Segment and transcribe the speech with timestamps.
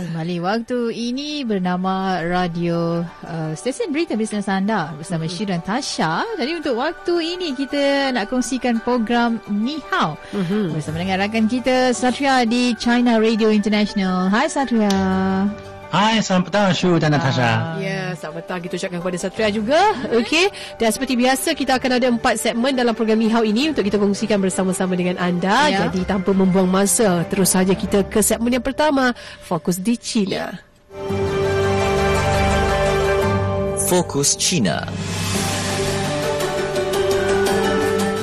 [0.00, 5.36] Kembali waktu ini bernama Radio uh, Stesen Berita Bisnes Anda bersama mm-hmm.
[5.36, 6.24] Syiran Tasha.
[6.40, 10.72] Jadi untuk waktu ini kita nak kongsikan program Ni Hao mm-hmm.
[10.72, 14.32] bersama dengan rakan kita Satria di China Radio International.
[14.32, 15.71] Hai Satria.
[15.92, 17.76] Hai, selamat petang Shu dan Natasha.
[17.76, 19.92] Uh, ya, selamat petang kita ucapkan kepada Satria juga.
[20.08, 20.48] Okey,
[20.80, 24.40] dan seperti biasa kita akan ada empat segmen dalam program Nihau ini untuk kita kongsikan
[24.40, 25.68] bersama-sama dengan anda.
[25.68, 25.84] Ya.
[25.84, 29.12] Jadi tanpa membuang masa, terus saja kita ke segmen yang pertama,
[29.44, 30.56] Fokus di China.
[33.84, 34.88] Fokus China.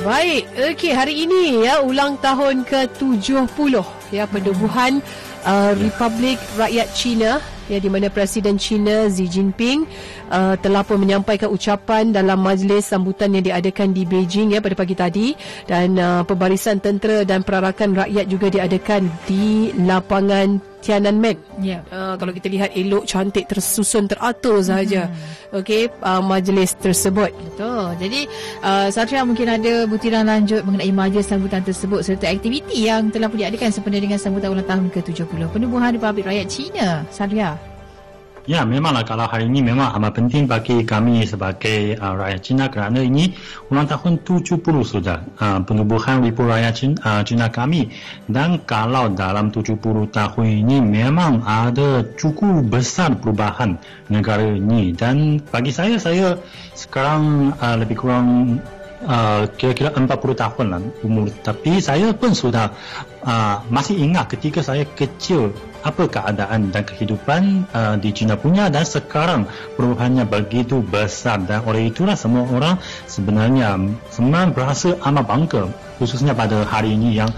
[0.01, 3.77] Baik, okey hari ini ya ulang tahun ke-70
[4.09, 5.05] ya penubuhan
[5.45, 7.37] uh, Republik Rakyat China
[7.69, 9.85] ya di mana Presiden China Xi Jinping
[10.33, 14.97] uh, telah pun menyampaikan ucapan dalam majlis sambutan yang diadakan di Beijing ya pada pagi
[14.97, 15.27] tadi
[15.69, 21.35] dan uh, pembarisan tentera dan perarakan rakyat juga diadakan di lapangan Tiananmen.
[21.59, 21.79] Ya.
[21.79, 21.81] Yeah.
[21.91, 25.11] Uh, kalau kita lihat elok, cantik, tersusun, teratur sahaja.
[25.11, 25.59] Hmm.
[25.61, 27.29] Okey, uh, majlis tersebut.
[27.29, 27.93] Betul.
[28.01, 28.21] Jadi,
[28.63, 33.37] uh, Satria mungkin ada butiran lanjut mengenai majlis sambutan tersebut serta aktiviti yang telah pun
[33.37, 37.03] diadakan sempena dengan sambutan ulang tahun ke-70 Penubuhan Republik Rakyat China.
[37.13, 37.68] Satria.
[38.49, 42.97] Ya, memanglah kalau hari ini memang amat penting bagi kami sebagai uh, rakyat Cina kerana
[42.97, 43.29] ini
[43.69, 47.93] ulang tahun 70 sudah uh, penubuhan Republik Rakyat Cina, uh, Cina kami.
[48.25, 49.77] Dan kalau dalam 70
[50.09, 53.77] tahun ini memang ada cukup besar perubahan
[54.09, 54.97] negara ini.
[54.97, 56.33] Dan bagi saya saya
[56.73, 58.57] sekarang uh, lebih kurang
[59.05, 61.29] uh, kira-kira 40 tahun lah umur.
[61.45, 62.73] Tapi saya pun sudah
[63.21, 68.85] uh, masih ingat ketika saya kecil apa keadaan dan kehidupan uh, di China punya dan
[68.85, 69.47] sekarang?
[69.75, 72.75] Perubahannya begitu besar dan oleh itulah semua orang
[73.07, 73.79] sebenarnya
[74.11, 77.29] semua berasa amat bangga khususnya pada hari ini yang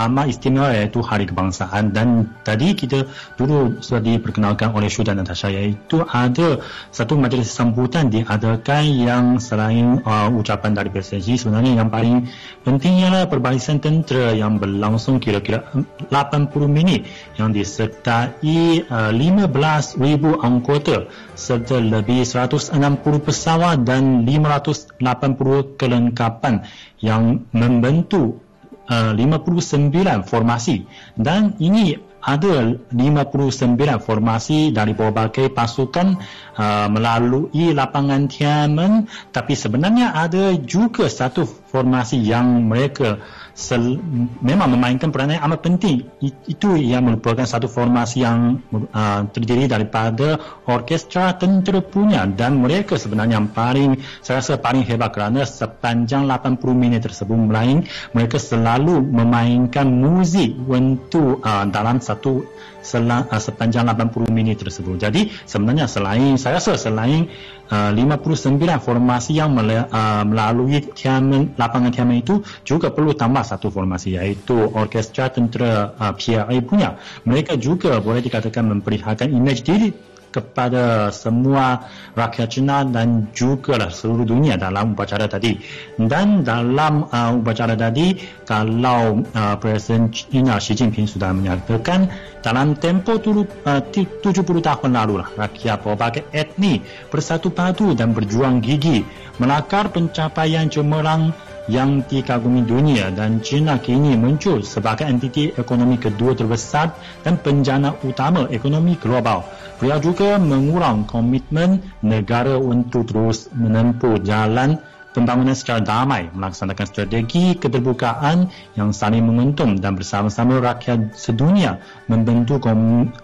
[0.00, 1.94] amat istimewa iaitu Hari Kebangsaan.
[1.94, 3.06] Dan tadi kita
[3.38, 6.60] dulu sudah diperkenalkan oleh Shu dan Natasha iaitu ada
[6.90, 12.26] satu majlis sambutan diadakan yang selain uh, ucapan dari Presiden sebenarnya yang paling
[12.64, 15.68] penting ialah perbarisan tentera yang berlangsung kira-kira
[16.08, 17.06] 80 minit
[17.36, 20.00] yang disertai uh, 15,000
[20.40, 21.06] anggota
[21.36, 22.76] serta lebih 160
[23.24, 26.64] pesawat dan 580 kelengkapan
[27.00, 28.40] yang membentuk
[28.88, 30.84] uh, 59 formasi.
[31.16, 36.20] Dan ini ada 59 formasi dari berbagai pasukan
[36.60, 39.08] uh, melalui lapangan Tiananmen.
[39.32, 43.20] Tapi sebenarnya ada juga satu formasi yang mereka
[43.54, 43.98] sel,
[44.40, 46.06] memang memainkan peranan yang amat penting.
[46.48, 53.40] Itu yang merupakan satu formasi yang uh, terdiri daripada orkestra tentera punya dan mereka sebenarnya
[53.40, 59.86] yang paling saya rasa paling hebat kerana sepanjang 80 minit tersebut melain mereka selalu memainkan
[59.90, 62.46] muzik untuk uh, dalam satu
[62.80, 67.30] selang, uh, sepanjang 80 minit tersebut jadi sebenarnya selain saya rasa selain
[67.70, 74.18] uh, 59 formasi yang uh, melalui Tianmen, lapangan Tianmen itu juga perlu tambah satu formasi
[74.18, 76.98] iaitu orkestra tentera uh, PRA punya.
[77.24, 79.88] Mereka juga boleh dikatakan memperlihatkan imej diri
[80.30, 85.58] kepada semua rakyat China dan juga lah seluruh dunia dalam upacara tadi.
[85.98, 88.14] Dan dalam uh, upacara tadi,
[88.46, 92.06] kalau uh, Presiden China Xi Jinping sudah menyatakan
[92.40, 98.62] dalam tempoh tulu, uh, 70 tahun lalu lah, rakyat berbagai etnik bersatu padu dan berjuang
[98.62, 99.02] gigi
[99.42, 101.34] melakar pencapaian cemerlang
[101.70, 106.90] yang dikagumi dunia dan China kini muncul sebagai entiti ekonomi kedua terbesar
[107.22, 109.46] dan penjana utama ekonomi global.
[109.78, 118.50] Beliau juga mengurang komitmen negara untuk terus menempuh jalan pembangunan secara damai, melaksanakan strategi keterbukaan
[118.78, 122.62] yang saling menguntung dan bersama-sama rakyat sedunia membentuk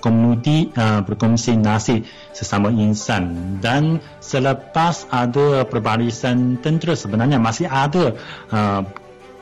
[0.02, 2.02] komuniti uh, berkongsi nasib
[2.34, 3.58] sesama insan.
[3.62, 8.14] Dan selepas ada perbarisan tentera sebenarnya masih ada
[8.50, 8.82] uh,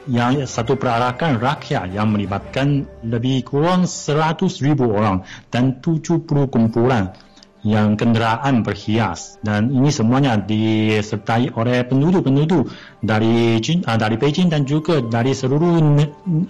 [0.04, 7.16] yang satu perarakan rakyat yang melibatkan lebih kurang 100 ribu orang dan 70 kumpulan
[7.64, 9.40] yang kenderaan berhias.
[9.40, 12.68] Dan ini semuanya disertai oleh penduduk-penduduk
[13.00, 15.80] dari China, ah, dari Beijing dan juga dari seluruh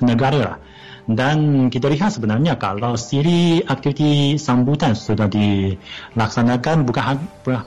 [0.02, 0.58] negara
[1.05, 7.21] dan kita lihat sebenarnya kalau siri aktiviti sambutan sudah dilaksanakan bukan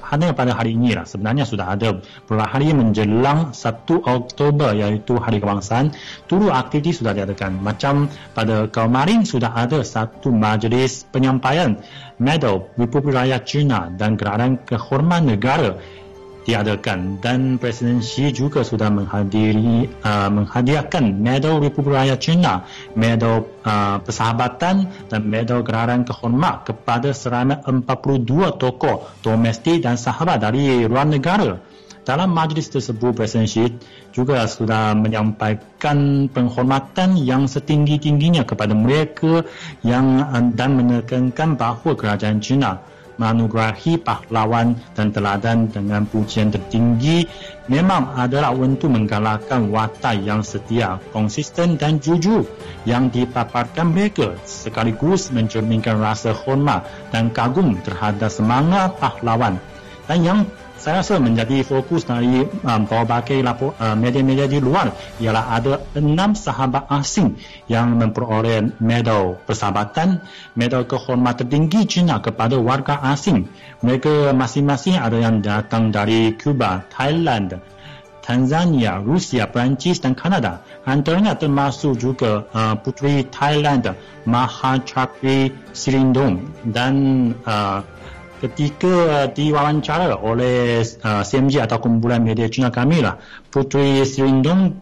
[0.09, 1.05] hanya pada hari ini lah.
[1.05, 5.93] Sebenarnya sudah ada beberapa hari menjelang 1 Oktober iaitu hari kebangsaan
[6.25, 7.61] turut aktiviti sudah diadakan.
[7.61, 11.77] Macam pada kemarin sudah ada satu majlis penyampaian
[12.17, 15.77] medal Republik Rakyat China dan gerakan kehormatan negara
[16.47, 22.63] diadakan dan Presiden Xi juga sudah menghadiri uh, menghadiahkan medal Republik Rakyat China,
[22.95, 30.87] medal uh, persahabatan dan medal gerakan kehormat kepada seramai 42 tokoh domestik dan sahabat dari
[30.87, 31.59] luar negara.
[32.07, 33.67] Dalam majlis tersebut, Presiden Xi
[34.15, 39.43] juga sudah menyampaikan penghormatan yang setinggi-tingginya kepada mereka
[39.83, 42.79] yang uh, dan menekankan bahawa kerajaan China
[43.17, 47.25] menganugerahi pahlawan dan teladan dengan pujian tertinggi
[47.67, 52.47] memang adalah untuk menggalakkan watak yang setia, konsisten dan jujur
[52.87, 59.59] yang dipaparkan mereka sekaligus mencerminkan rasa hormat dan kagum terhadap semangat pahlawan.
[60.07, 60.39] Dan yang
[60.87, 66.31] saya rasa menjadi fokus dari um, berbagai lapor, uh, media-media di luar ialah ada enam
[66.31, 67.35] sahabat asing
[67.67, 70.23] yang memperoleh medal persahabatan,
[70.55, 73.51] medal kehormatan tinggi China kepada warga asing.
[73.83, 77.59] Mereka masing-masing ada yang datang dari Cuba, Thailand,
[78.23, 80.63] Tanzania, Rusia, Perancis dan Kanada.
[80.87, 83.91] Antaranya termasuk juga uh, Puteri Thailand,
[84.23, 86.95] Maha Chakri Sirindong dan
[87.43, 87.83] uh,
[88.37, 88.93] ketika
[89.23, 93.17] uh, diwawancara oleh uh, CMG atau kumpulan media China kami lah
[93.49, 94.77] Puteri Sirindong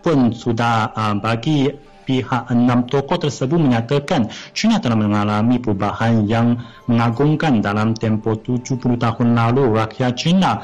[0.00, 1.68] pun sudah uh, bagi
[2.08, 6.56] pihak enam tokoh tersebut menyatakan China telah mengalami perubahan yang
[6.88, 9.76] mengagumkan dalam tempoh 70 tahun lalu.
[9.76, 10.56] Rakyat China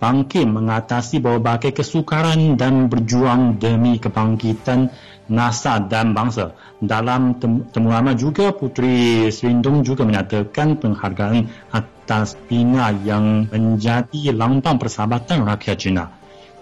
[0.00, 4.88] bangkit mengatasi berbagai kesukaran dan berjuang demi kebangkitan
[5.26, 6.54] NASA dan bangsa.
[6.78, 15.42] Dalam temu lama juga Puteri Serindung juga menyatakan penghargaan atas bina yang menjadi lambang persahabatan
[15.42, 16.04] rakyat China.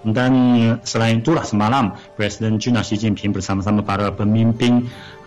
[0.04, 0.32] Dan
[0.84, 4.84] selain itulah semalam Presiden China Xi Jinping bersama-sama para pemimpin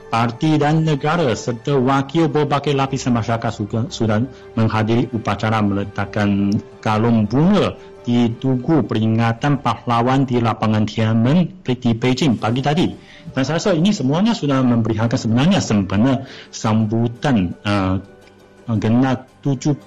[0.07, 3.51] parti dan negara serta wakil berbagai lapisan masyarakat
[3.91, 4.23] sudah
[4.55, 7.75] menghadiri upacara meletakkan kalung bunga
[8.07, 12.87] di tugu peringatan pahlawan di lapangan Tiananmen di Beijing pagi tadi.
[13.27, 17.99] Dan saya rasa ini semuanya sudah memberikan sebenarnya sempena sambutan uh,
[18.79, 19.79] genap 70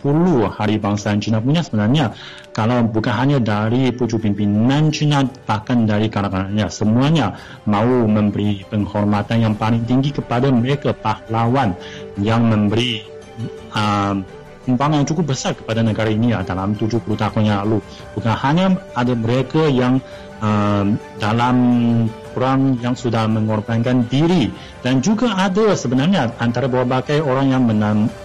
[0.48, 2.16] Hari Bangsa China punya sebenarnya
[2.56, 7.36] kalau bukan hanya dari pucuk pimpinan China bahkan dari kalangannya semuanya
[7.68, 11.76] mahu memberi penghormatan yang paling tinggi kepada mereka pahlawan
[12.16, 13.04] yang memberi
[13.76, 14.16] uh,
[14.64, 17.78] sumbangan yang cukup besar kepada negara ini ya, dalam 70 tahun yang lalu.
[18.16, 19.98] Bukan hanya ada mereka yang
[20.40, 20.84] uh,
[21.20, 21.56] dalam
[22.30, 24.54] perang yang sudah mengorbankan diri
[24.86, 27.62] dan juga ada sebenarnya antara berbagai orang yang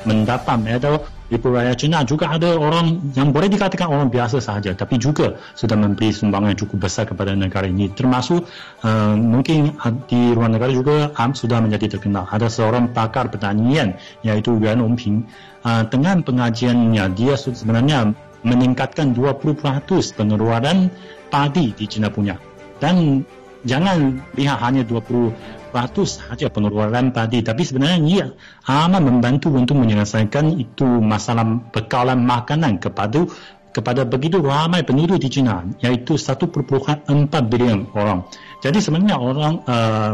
[0.05, 5.01] mendapat medal di Raya China juga ada orang yang boleh dikatakan orang biasa sahaja tapi
[5.01, 7.89] juga sudah memberi sumbangan yang cukup besar kepada negara ini.
[7.89, 8.45] Termasuk
[8.85, 9.73] uh, mungkin
[10.05, 12.29] di luar negara juga um, sudah menjadi terkenal.
[12.29, 15.25] Ada seorang pakar pertanian iaitu Yuan Ongping
[15.65, 18.13] uh, dengan pengajiannya dia sebenarnya
[18.45, 19.65] meningkatkan 20%
[20.13, 20.93] pengeluaran
[21.33, 22.37] padi di China punya.
[22.77, 23.25] Dan
[23.65, 25.64] jangan lihat hanya 20
[26.07, 28.25] sahaja pengeluaran padi tapi sebenarnya ia
[28.63, 31.43] amat membantu untuk menyelesaikan itu masalah
[31.75, 33.27] bekalan makanan kepada
[33.75, 36.47] kepada begitu ramai penduduk di China iaitu 1.4
[37.51, 38.23] bilion orang.
[38.63, 40.13] Jadi sebenarnya orang uh,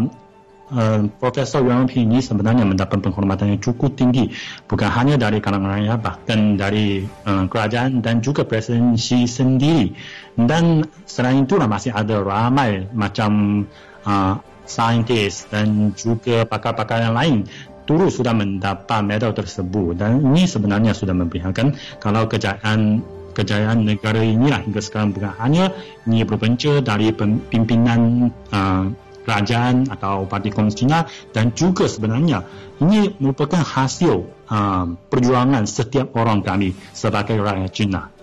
[0.73, 4.33] uh, Profesor Yang Ping ini sebenarnya mendapat penghormatan yang cukup tinggi.
[4.65, 9.93] Bukan hanya dari kalangan rakyat bahkan dari uh, kerajaan dan juga Presiden Xi sendiri.
[10.33, 13.63] Dan selain itu masih ada ramai macam
[14.09, 14.41] uh,
[14.71, 17.37] saintis dan juga pakar-pakar yang lain
[17.83, 23.03] turut sudah mendapat medal tersebut dan ini sebenarnya sudah memperlihatkan kalau kejayaan
[23.35, 25.75] kejayaan negara inilah hingga sekarang bukan hanya
[26.07, 27.11] ini berpunca dari
[27.51, 28.87] pimpinan uh,
[29.21, 32.43] kerajaan atau parti komunis Cina dan juga sebenarnya
[32.81, 38.20] ini merupakan hasil uh, perjuangan setiap orang kami sebagai rakyat Cina.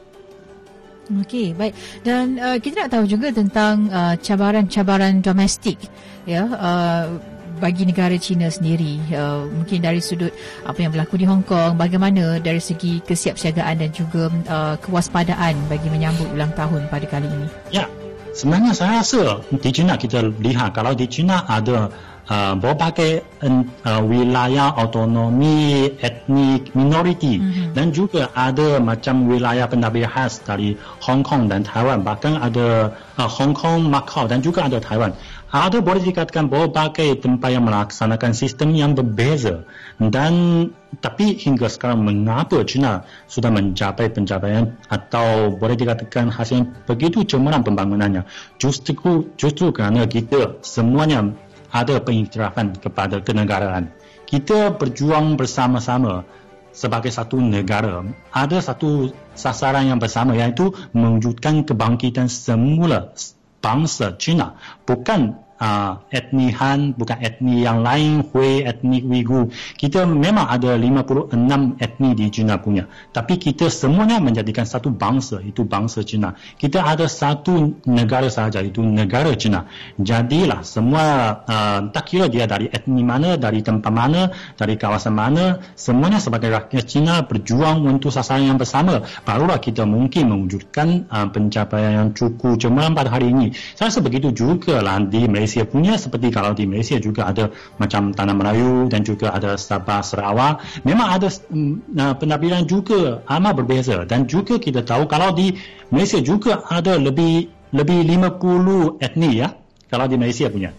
[1.09, 1.73] Okey, baik.
[2.05, 5.81] Dan uh, kita nak tahu juga tentang uh, cabaran-cabaran domestik
[6.29, 7.17] ya uh,
[7.59, 9.01] bagi negara China sendiri.
[9.09, 10.31] Uh, mungkin dari sudut
[10.69, 15.89] apa yang berlaku di Hong Kong, bagaimana dari segi kesiapsiagaan dan juga uh, kewaspadaan bagi
[15.89, 17.49] menyambut ulang tahun pada kali ini.
[17.73, 17.89] Ya,
[18.37, 21.89] sebenarnya saya rasa di China kita lihat kalau di China ada
[22.29, 27.73] uh, berbagai uh, wilayah autonomi etnik minoriti mm-hmm.
[27.75, 32.05] dan juga ada macam wilayah pendapir khas dari Hong Kong dan Taiwan.
[32.05, 34.29] bahkan ada uh, Hong Kong, Macau.
[34.29, 35.17] dan juga ada Taiwan.
[35.49, 39.65] ada boleh dikatakan berbagai tempat yang melaksanakan sistem yang berbeza
[39.97, 40.69] dan
[41.01, 47.65] tapi hingga sekarang mengapa China sudah mencapai pencapaian atau boleh dikatakan hasil yang begitu cemerlang
[47.65, 48.29] pembangunannya
[48.61, 51.33] justru justru kerana kita semuanya
[51.73, 53.93] ada pengiktirafan kepada kenegaraan.
[54.29, 56.25] Kita berjuang bersama-sama
[56.73, 58.05] sebagai satu negara.
[58.31, 63.13] Ada satu sasaran yang bersama iaitu mewujudkan kebangkitan semula
[63.59, 64.55] bangsa China.
[64.85, 69.51] Bukan uh, etni Han, bukan etni yang lain, Hui, etnik Uyghur.
[69.75, 71.35] Kita memang ada 56
[71.83, 72.87] etni di China punya.
[73.13, 76.35] Tapi kita semuanya menjadikan satu bangsa, itu bangsa China.
[76.57, 79.67] Kita ada satu negara sahaja, itu negara China.
[79.99, 81.05] Jadilah semua,
[81.45, 86.55] uh, tak kira dia dari etni mana, dari tempat mana, dari kawasan mana, semuanya sebagai
[86.55, 89.03] rakyat China berjuang untuk sasaran yang bersama.
[89.27, 93.53] Barulah kita mungkin mewujudkan uh, pencapaian yang cukup cemerlang pada hari ini.
[93.75, 97.49] Saya rasa begitu juga lah di Malaysia Malaysia punya seperti kalau di Malaysia juga ada
[97.81, 100.61] macam Tanah Melayu dan juga ada Sabah Sarawak.
[100.85, 101.81] Memang ada um,
[102.21, 104.05] penampilan juga amat berbeza.
[104.05, 105.57] Dan juga kita tahu kalau di
[105.89, 109.57] Malaysia juga ada lebih lebih 50 etni ya
[109.89, 110.77] kalau di Malaysia punya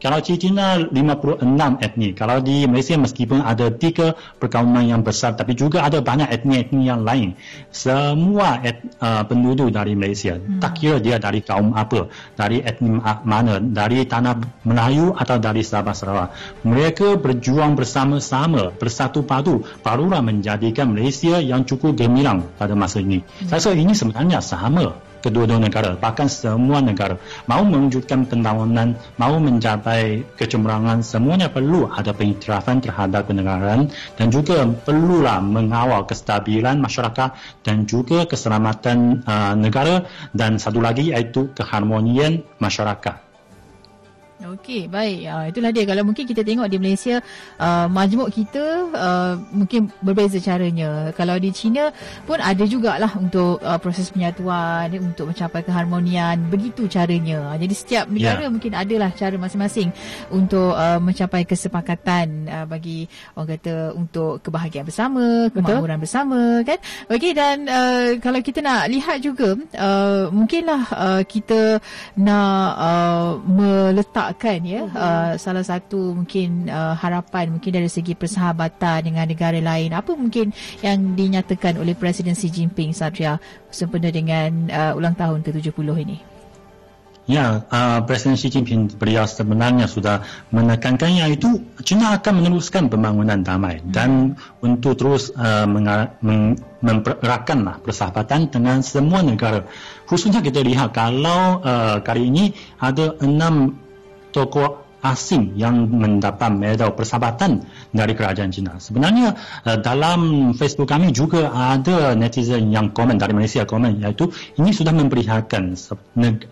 [0.00, 5.54] kalau di China 56 etni kalau di Malaysia meskipun ada tiga perkauman yang besar tapi
[5.54, 7.36] juga ada banyak etni-etni yang lain.
[7.70, 10.40] Semua et, uh, penduduk dari Malaysia.
[10.40, 10.58] Hmm.
[10.58, 12.08] tak kira dia dari kaum apa.
[12.34, 13.60] Dari etni mana.
[13.60, 16.28] Dari tanah Melayu atau dari Sabah Sarawak
[16.64, 19.62] mereka berjuang bersama-sama bersatu padu.
[19.84, 23.20] Barulah menjadikan Malaysia yang cukup gemilang pada masa ini.
[23.22, 23.48] Hmm.
[23.52, 27.18] saya rasa ini sebenarnya sama kedua-dua negara bahkan semua negara.
[27.50, 35.42] Mahu mewujudkan pembangunan mahu mencapai kecemerlangan semuanya perlu ada pengiktirafan terhadap kenegaraan dan juga perlulah
[35.42, 37.34] mengawal kestabilan masyarakat
[37.66, 40.06] dan juga keselamatan uh, negara.
[40.32, 43.25] Dan satu lagi iaitu keharmonian masyarakat
[44.36, 45.24] Okey, baik.
[45.24, 45.88] Uh, itulah dia.
[45.88, 47.24] Kalau mungkin kita tengok di Malaysia,
[47.56, 51.08] uh, majmuk kita uh, mungkin berbeza caranya.
[51.16, 51.88] Kalau di China
[52.28, 56.52] pun ada jugalah untuk uh, proses penyatuan, untuk mencapai keharmonian.
[56.52, 57.56] Begitu caranya.
[57.56, 58.52] Jadi setiap negara yeah.
[58.52, 59.88] mungkin adalah cara masing-masing
[60.28, 63.08] untuk uh, mencapai kesepakatan uh, bagi
[63.40, 66.60] orang kata untuk kebahagiaan bersama, kemakmuran bersama.
[66.60, 66.76] kan?
[67.08, 71.80] Okey, dan uh, kalau kita nak lihat juga, uh, mungkinlah uh, kita
[72.20, 74.98] nak uh, meletak merupakan ya uh-huh.
[74.98, 80.50] uh, salah satu mungkin uh, harapan mungkin dari segi persahabatan dengan negara lain apa mungkin
[80.82, 83.38] yang dinyatakan oleh Presiden Xi Jinping Satria
[83.70, 86.18] sempena dengan uh, ulang tahun ke-70 ini
[87.26, 90.22] Ya, uh, Presiden Xi Jinping beliau sebenarnya sudah
[90.54, 93.90] menekankan yang itu China akan meneruskan pembangunan damai hmm.
[93.90, 95.66] dan untuk terus uh,
[96.86, 99.66] mempereratkan persahabatan dengan semua negara.
[100.06, 103.74] Khususnya kita lihat kalau uh, kali ini ada enam
[104.36, 107.62] tokoh asing yang mendapat medal persahabatan
[107.94, 108.82] dari kerajaan China.
[108.82, 114.28] Sebenarnya uh, dalam Facebook kami juga ada netizen yang komen dari Malaysia komen iaitu
[114.58, 115.78] ini sudah memperlihatkan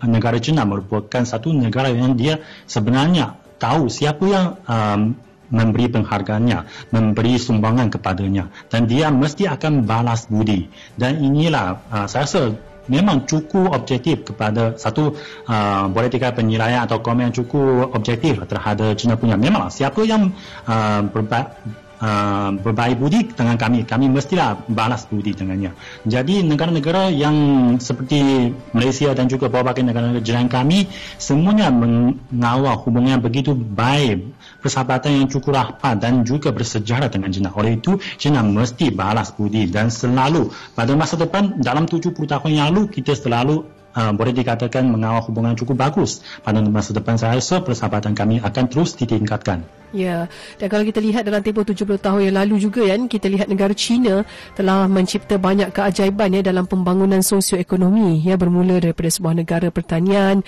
[0.07, 5.01] negara China merupakan satu negara yang dia sebenarnya tahu siapa yang um,
[5.45, 10.65] memberi penghargaannya, memberi sumbangan kepadanya dan dia mesti akan balas budi.
[10.97, 12.41] Dan inilah uh, saya rasa
[12.87, 15.13] memang cukup objektif kepada satu
[15.49, 19.35] uh, boleh dikatakan penilaian atau komen cukup objektif terhadap China punya.
[19.37, 20.33] Memang siapa yang
[20.67, 21.53] uh, berba-
[22.01, 25.71] uh, berbaik budi dengan kami, kami mestilah balas budi dengannya.
[26.03, 27.35] Jadi negara-negara yang
[27.79, 30.87] seperti Malaysia dan juga beberapa negara-negara jiran kami
[31.19, 34.21] semuanya mengawal hubungan begitu baik
[34.65, 37.53] persahabatan yang cukup rapat dan juga bersejarah dengan China.
[37.53, 42.73] Oleh itu, China mesti balas budi dan selalu pada masa depan dalam 70 tahun yang
[42.73, 43.61] lalu kita selalu
[43.95, 46.21] uh, boleh dikatakan mengawal hubungan cukup bagus.
[46.43, 49.63] Pada masa depan saya rasa persahabatan kami akan terus ditingkatkan.
[49.95, 50.27] Ya,
[50.59, 53.71] dan kalau kita lihat dalam tempoh 70 tahun yang lalu juga kan, kita lihat negara
[53.71, 60.43] China telah mencipta banyak keajaiban ya dalam pembangunan sosioekonomi ya bermula daripada sebuah negara pertanian.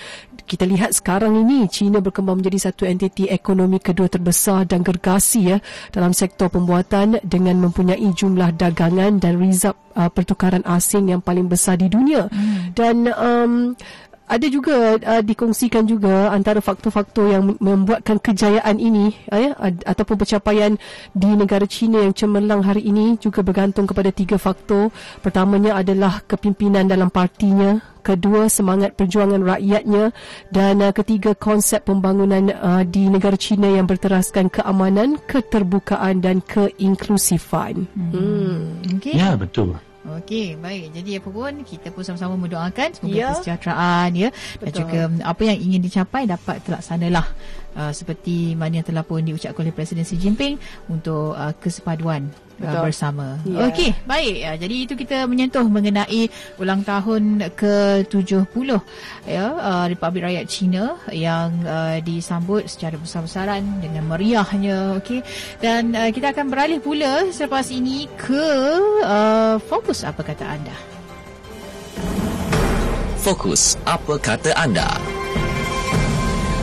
[0.47, 5.57] Kita lihat sekarang ini China berkembang menjadi satu entiti ekonomi kedua terbesar dan gergasi ya
[5.95, 11.81] dalam sektor pembuatan dengan mempunyai jumlah dagangan dan rizab uh, pertukaran asing yang paling besar
[11.81, 12.29] di dunia.
[12.29, 12.77] Hmm.
[12.77, 13.73] Dan um,
[14.27, 19.51] ada juga uh, dikongsikan juga antara faktor-faktor yang membuatkan kejayaan ini uh, ya,
[19.87, 20.75] ataupun pencapaian
[21.15, 24.91] di negara China yang cemerlang hari ini juga bergantung kepada tiga faktor.
[25.23, 30.11] Pertamanya adalah kepimpinan dalam partinya, kedua semangat perjuangan rakyatnya
[30.51, 37.87] dan uh, ketiga konsep pembangunan uh, di negara China yang berteraskan keamanan, keterbukaan dan keinklusifan.
[37.95, 38.11] Hmm.
[38.11, 38.99] Hmm.
[38.99, 39.15] Okay.
[39.15, 39.79] Ya, betul.
[40.07, 40.95] Okey, baik.
[40.95, 43.29] Jadi apa pun kita pun sama-sama mendoakan semoga Ya.
[43.35, 44.79] kesejahteraan ya dan Betul.
[44.87, 47.27] juga mm, apa yang ingin dicapai dapat terlaksanalah
[47.75, 50.55] uh, seperti mana yang telah pun diucapkan oleh Presiden Xi Jinping
[50.87, 52.89] untuk uh, kesepaduan Betul.
[52.89, 53.37] bersama.
[53.45, 53.69] Ya.
[53.69, 54.35] Okey, baik.
[54.41, 56.25] Uh, jadi itu kita menyentuh mengenai
[56.57, 58.69] ulang tahun ke-70
[59.29, 65.21] ya uh, Republik Rakyat China yang uh, disambut secara besar-besaran dengan meriahnya okey
[65.61, 68.47] dan uh, kita akan beralih pula selepas ini ke
[69.03, 70.77] uh, fokus apa kata anda
[73.27, 75.16] Fokus apa kata anda?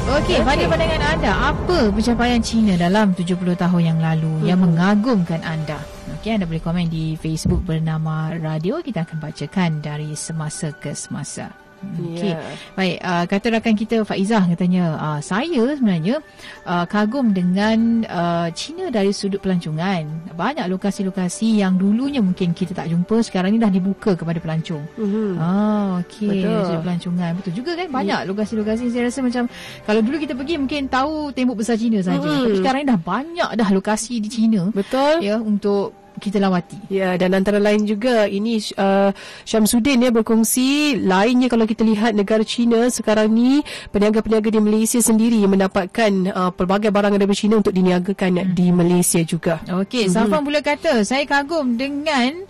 [0.04, 4.44] Okey, pada pandangan anda, apa pencapaian China dalam 70 tahun yang lalu hmm.
[4.44, 5.80] yang mengagumkan anda?
[6.20, 8.84] Okey, anda boleh komen di Facebook bernama Radio.
[8.84, 11.63] Kita akan bacakan dari semasa ke semasa.
[11.94, 12.32] Okey.
[12.32, 12.40] Ya.
[12.74, 16.20] Baik, uh, kata rakan kita Faizah katanya, uh, saya sebenarnya
[16.66, 20.06] uh, kagum dengan uh, China dari sudut pelancongan.
[20.34, 24.82] Banyak lokasi-lokasi yang dulunya mungkin kita tak jumpa, sekarang ni dah dibuka kepada pelancong.
[24.98, 25.38] Mhm.
[25.38, 26.44] Ah, okey.
[26.44, 27.30] Sudut pelancongan.
[27.38, 29.44] Betul juga kan banyak lokasi-lokasi saya rasa macam
[29.86, 32.22] kalau dulu kita pergi mungkin tahu tembok besar Cina saja.
[32.22, 32.46] Hmm.
[32.46, 35.22] Tapi sekarang ni dah banyak dah lokasi di China Betul.
[35.22, 36.78] ya untuk kita lawati.
[36.90, 39.10] Ya dan antara lain juga ini uh,
[39.44, 45.42] Syamsuddin ya berkongsi lainnya kalau kita lihat negara China sekarang ni peniaga-peniaga di Malaysia sendiri
[45.44, 49.60] mendapatkan uh, pelbagai barang daripada China untuk diniagakan di Malaysia juga.
[49.66, 50.14] Okey, mm-hmm.
[50.14, 52.46] Safwan pula kata saya kagum dengan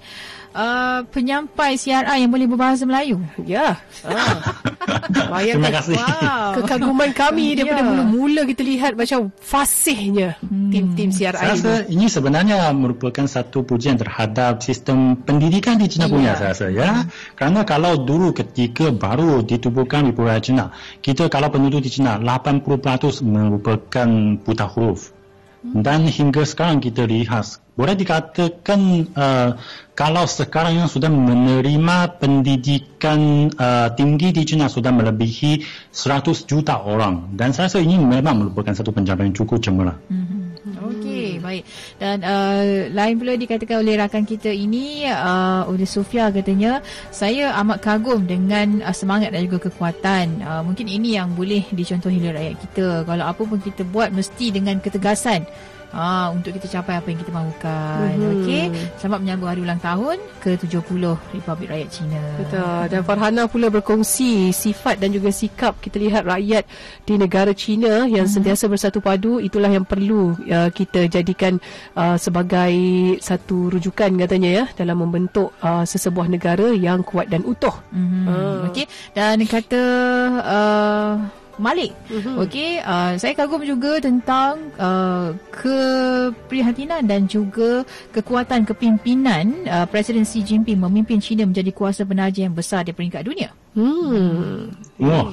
[0.54, 3.21] uh, penyampai CRI yang boleh berbahasa Melayu.
[3.42, 3.76] Ya.
[4.04, 4.38] Ah.
[5.08, 5.96] Bayangkan Terima kasih.
[5.96, 6.50] Wow.
[6.61, 7.87] kekaguman kami daripada Ya.
[7.87, 11.62] mula-mula kita lihat macam fasihnya tim-tim CRI Saya ini.
[11.62, 17.06] rasa ini sebenarnya merupakan satu pujian terhadap sistem pendidikan di China punya saya rasa ya.
[17.34, 20.64] Kerana kalau dulu ketika baru ditubuhkan Republik Rakyat China,
[21.00, 24.08] kita kalau penduduk di China 80% merupakan
[24.42, 25.13] buta huruf.
[25.64, 28.80] Dan hingga sekarang kita lihat boleh dikatakan
[29.16, 29.50] uh,
[29.97, 37.33] kalau sekarang yang sudah menerima pendidikan uh, tinggi di China sudah melebihi 100 juta orang.
[37.33, 39.99] Dan saya rasa ini memang merupakan satu pencapaian cukup cemerlang.
[40.04, 40.44] Okey,
[41.45, 41.69] baik.
[42.01, 46.81] Dan uh, lain pula dikatakan oleh rakan kita ini, uh, oleh Sofia katanya,
[47.13, 50.41] saya amat kagum dengan uh, semangat dan juga kekuatan.
[50.41, 52.87] Uh, mungkin ini yang boleh dicontohi oleh rakyat kita.
[53.05, 55.45] Kalau apa pun kita buat, mesti dengan ketegasan.
[55.95, 58.11] Ah untuk kita capai apa yang kita mahukan.
[58.19, 58.31] Mhm.
[58.43, 58.65] Okey.
[58.99, 62.21] Selamat menyambut hari ulang tahun ke-70 Republik Rakyat China.
[62.35, 62.83] Betul.
[62.91, 66.67] Dan Farhana pula berkongsi sifat dan juga sikap kita lihat rakyat
[67.07, 71.63] di negara China yang sentiasa bersatu padu itulah yang perlu uh, kita jadikan
[71.95, 72.75] uh, sebagai
[73.23, 77.73] satu rujukan katanya ya dalam membentuk uh, sesebuah negara yang kuat dan utuh.
[77.95, 78.25] Mm-hmm.
[78.26, 78.67] Ah.
[78.67, 79.83] Okey dan kata
[80.43, 81.93] uh, Malik.
[82.08, 82.14] Mhm.
[82.14, 82.43] Mm-hmm.
[82.47, 90.43] Okey, uh, saya kagum juga tentang uh, keprihatinan dan juga kekuatan kepimpinan uh, Presiden Xi
[90.43, 93.50] Jinping memimpin China menjadi kuasa penaja yang besar di peringkat dunia.
[93.75, 94.71] Hmm.
[95.00, 95.30] Wah.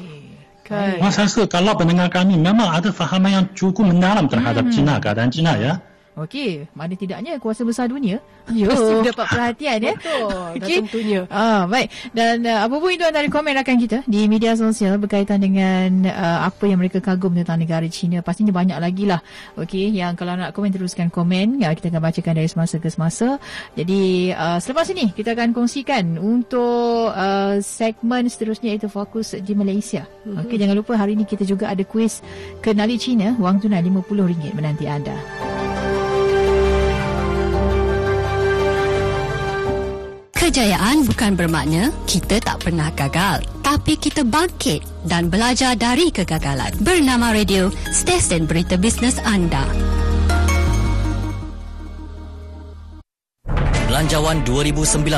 [0.65, 1.03] Kan.
[1.11, 4.73] Saya rasa kalau pendengar kami memang ada fahaman yang cukup mendalam terhadap Hmm.
[4.73, 5.83] China, keadaan China ya.
[6.11, 8.19] Okey, mana tidaknya kuasa besar dunia
[8.51, 8.67] Ya.
[8.67, 9.93] mesti mendapat perhatian ya.
[9.95, 10.59] Betul.
[10.59, 10.77] Okey.
[10.83, 11.21] tentunya.
[11.31, 11.87] Ah, baik.
[12.11, 16.51] Dan uh, apa pun itu antara komen rakan kita di media sosial berkaitan dengan uh,
[16.51, 18.19] apa yang mereka kagum tentang negara China.
[18.19, 19.23] Pastinya banyak lagi lah.
[19.55, 21.63] Okey, yang kalau nak komen teruskan komen.
[21.63, 23.39] Ya, kita akan bacakan dari semasa ke semasa.
[23.79, 30.03] Jadi uh, selepas ini kita akan kongsikan untuk uh, segmen seterusnya itu fokus di Malaysia.
[30.27, 30.43] Mm-hmm.
[30.43, 32.19] Okey, jangan lupa hari ini kita juga ada kuis
[32.59, 33.31] kenali China.
[33.39, 35.15] Wang tunai RM50 menanti anda.
[40.41, 46.73] Kejayaan bukan bermakna kita tak pernah gagal, tapi kita bangkit dan belajar dari kegagalan.
[46.81, 49.61] Bernama Radio, stesen berita bisnes anda.
[53.85, 55.13] Belanjawan 2019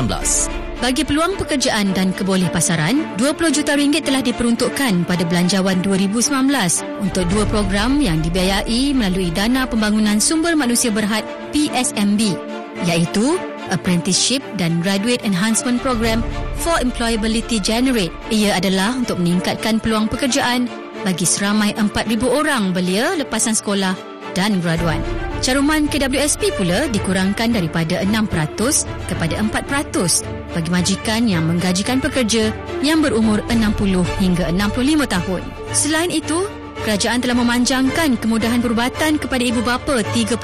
[0.84, 7.24] Bagi peluang pekerjaan dan keboleh pasaran, 20 juta ringgit telah diperuntukkan pada Belanjawan 2019 untuk
[7.32, 11.24] dua program yang dibiayai melalui Dana Pembangunan Sumber Manusia Berhad
[11.56, 12.52] PSMB
[12.84, 16.20] iaitu Apprenticeship dan Graduate Enhancement Program
[16.60, 18.12] for Employability Generate.
[18.28, 20.66] Ia adalah untuk meningkatkan peluang pekerjaan
[21.04, 23.94] bagi seramai 4,000 orang belia lepasan sekolah
[24.34, 24.98] dan graduan.
[25.44, 30.24] Caruman KWSP pula dikurangkan daripada 6% kepada 4%
[30.56, 32.48] bagi majikan yang menggajikan pekerja
[32.80, 35.42] yang berumur 60 hingga 65 tahun.
[35.76, 36.48] Selain itu,
[36.84, 40.36] kerajaan telah memanjangkan kemudahan perubatan kepada ibu bapa 30,000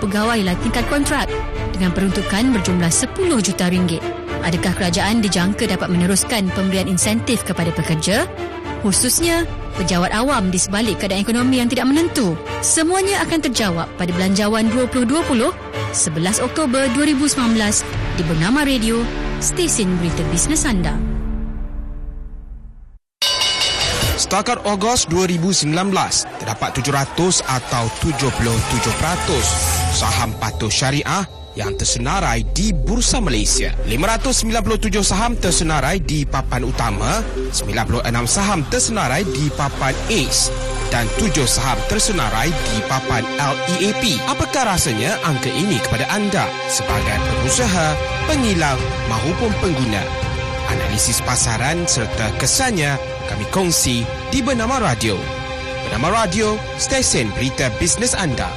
[0.00, 1.28] pegawai lah tingkat kontrak
[1.76, 4.02] dengan peruntukan berjumlah 10 juta ringgit.
[4.42, 8.26] Adakah kerajaan dijangka dapat meneruskan pemberian insentif kepada pekerja?
[8.82, 9.46] khususnya
[9.78, 12.34] pejabat awam di sebalik keadaan ekonomi yang tidak menentu.
[12.60, 15.54] Semuanya akan terjawab pada Belanjawan 2020
[15.94, 17.86] 11 Oktober 2019
[18.18, 19.00] di Bernama Radio,
[19.38, 21.11] stesen berita bisnes anda.
[24.32, 25.68] Setakat Ogos 2019,
[26.40, 28.32] terdapat 700 atau 77%
[29.92, 33.76] saham patuh syariah yang tersenarai di Bursa Malaysia.
[33.84, 37.20] 597 saham tersenarai di papan utama,
[37.52, 40.48] 96 saham tersenarai di papan ACE
[40.88, 44.16] dan 7 saham tersenarai di papan LEAP.
[44.32, 47.88] Apakah rasanya angka ini kepada anda sebagai pengusaha,
[48.32, 48.80] pengilang
[49.12, 50.00] maupun pengguna?
[50.72, 52.96] Analisis pasaran serta kesannya
[53.28, 55.20] kami kongsi di Bernama Radio.
[55.84, 58.48] Bernama Radio, stesen berita bisnes anda.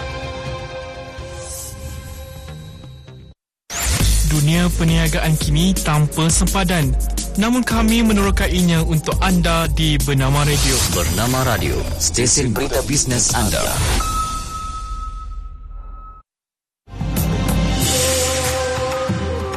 [4.36, 6.92] dunia perniagaan kini tanpa sempadan.
[7.36, 10.76] Namun kami menerokainya untuk anda di Bernama Radio.
[10.96, 13.64] Bernama Radio, stesen berita bisnes anda.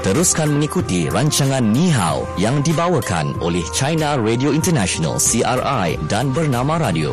[0.09, 7.13] Teruskan mengikuti rancangan Ni Hao yang dibawakan oleh China Radio International CRI dan Bernama Radio.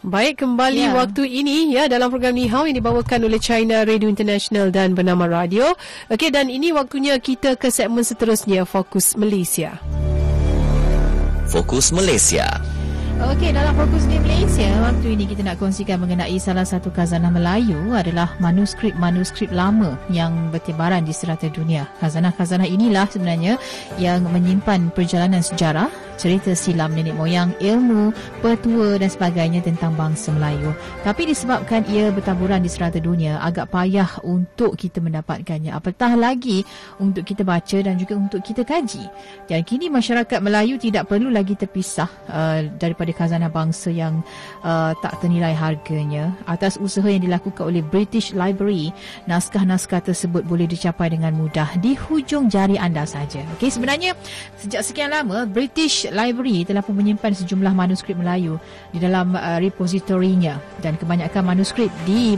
[0.00, 0.96] Baik, kembali Ya.
[0.96, 5.28] waktu ini ya dalam program Ni Hao yang dibawakan oleh China Radio International dan Bernama
[5.28, 5.76] Radio.
[6.08, 9.76] Okey, dan ini waktunya kita ke segmen seterusnya, Fokus Malaysia.
[11.52, 12.69] Fokus Malaysia.
[13.20, 17.92] Okey, dalam fokus di Malaysia, waktu ini kita nak kongsikan mengenai salah satu khazanah Melayu
[17.92, 21.84] adalah manuskrip-manuskrip lama yang bertebaran di serata dunia.
[22.00, 23.60] Khazanah-khazanah inilah sebenarnya
[24.00, 28.12] yang menyimpan perjalanan sejarah, cerita silam nenek moyang, ilmu,
[28.44, 30.76] petua dan sebagainya tentang bangsa Melayu.
[31.00, 35.72] Tapi disebabkan ia bertaburan di serata dunia, agak payah untuk kita mendapatkannya.
[35.72, 36.60] Apatah lagi
[37.00, 39.08] untuk kita baca dan juga untuk kita kaji.
[39.48, 44.20] Dan kini masyarakat Melayu tidak perlu lagi terpisah uh, daripada khazanah bangsa yang
[44.60, 46.36] uh, tak ternilai harganya.
[46.44, 48.92] Atas usaha yang dilakukan oleh British Library,
[49.24, 53.40] naskah-naskah tersebut boleh dicapai dengan mudah di hujung jari anda saja.
[53.56, 54.12] Okey, sebenarnya
[54.60, 60.58] sejak sekian lama British Library telah pun menyimpan sejumlah manuskrip Melayu di dalam uh, repositorinya
[60.84, 62.36] dan kebanyakan manuskrip di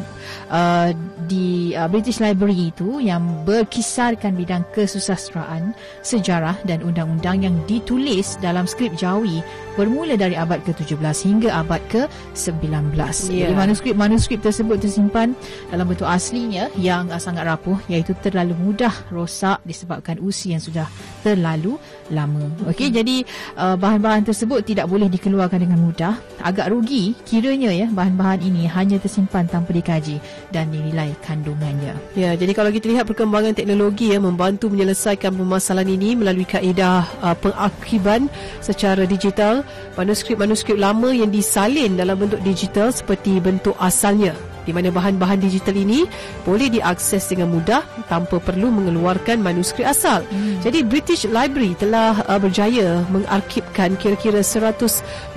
[0.53, 0.93] uh,
[1.27, 5.73] di uh, British Library itu yang berkisarkan bidang kesusastraan,
[6.05, 9.41] sejarah dan undang-undang yang ditulis dalam skrip Jawi
[9.75, 12.93] bermula dari abad ke-17 hingga abad ke-19.
[13.33, 13.49] Ya.
[13.49, 15.33] Jadi manuskrip-manuskrip tersebut tersimpan
[15.73, 20.87] dalam bentuk aslinya yang uh, sangat rapuh iaitu terlalu mudah rosak disebabkan usia yang sudah
[21.25, 21.81] terlalu
[22.12, 22.44] lama.
[22.68, 22.96] Okey, Hmm.
[23.01, 23.16] jadi
[23.57, 26.14] uh, bahan-bahan tersebut tidak boleh dikeluarkan dengan mudah.
[26.44, 30.20] Agak rugi kiranya ya bahan-bahan ini hanya tersimpan tanpa dikaji
[30.53, 31.96] dan dinilai kandungannya.
[32.12, 37.37] Ya, jadi kalau kita lihat perkembangan teknologi ya membantu menyelesaikan permasalahan ini melalui kaedah uh,
[37.40, 38.29] pengarkiban
[38.61, 39.64] secara digital,
[39.96, 46.07] manuskrip-manuskrip lama yang disalin dalam bentuk digital seperti bentuk asalnya di mana bahan-bahan digital ini
[46.46, 50.22] boleh diakses dengan mudah tanpa perlu mengeluarkan manuskrip asal.
[50.31, 50.59] Hmm.
[50.62, 54.79] Jadi British Library telah uh, berjaya mengarkibkan kira-kira 100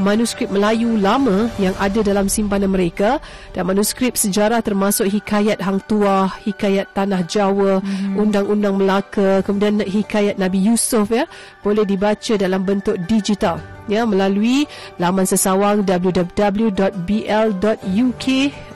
[0.01, 3.17] manuskrip Melayu lama yang ada dalam simpanan mereka
[3.53, 8.17] dan manuskrip sejarah termasuk hikayat Hang Tuah, hikayat Tanah Jawa, hmm.
[8.17, 11.27] Undang-Undang Melaka, kemudian hikayat Nabi Yusuf ya
[11.65, 14.65] boleh dibaca dalam bentuk digital ya melalui
[14.97, 16.75] laman sesawang www.bl.uk